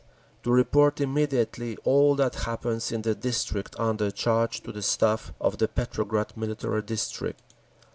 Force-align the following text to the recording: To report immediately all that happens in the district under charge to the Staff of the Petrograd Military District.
To 0.41 0.51
report 0.51 0.99
immediately 0.99 1.77
all 1.83 2.15
that 2.15 2.33
happens 2.49 2.91
in 2.91 3.03
the 3.03 3.13
district 3.13 3.79
under 3.79 4.09
charge 4.09 4.61
to 4.63 4.71
the 4.71 4.81
Staff 4.81 5.31
of 5.39 5.59
the 5.59 5.67
Petrograd 5.67 6.35
Military 6.35 6.81
District. 6.81 7.39